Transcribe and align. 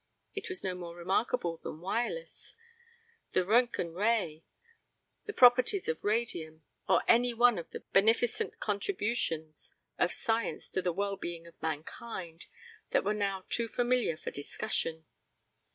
It 0.33 0.49
was 0.49 0.63
no 0.63 0.73
more 0.73 0.95
remarkable 0.95 1.57
than 1.57 1.79
wireless, 1.79 2.55
the 3.33 3.41
Röntgen 3.45 3.93
Ray, 3.93 4.43
the 5.25 5.31
properties 5.31 5.87
of 5.87 6.03
radium, 6.03 6.63
or 6.89 7.03
any 7.07 7.35
one 7.35 7.59
of 7.59 7.69
the 7.69 7.81
beneficent 7.93 8.59
contributions 8.59 9.75
of 9.99 10.11
science 10.11 10.71
to 10.71 10.81
the 10.81 10.91
well 10.91 11.17
being 11.17 11.45
of 11.45 11.61
mankind 11.61 12.45
that 12.89 13.03
were 13.03 13.13
now 13.13 13.45
too 13.47 13.67
familiar 13.67 14.17
for 14.17 14.31
discussion. 14.31 15.05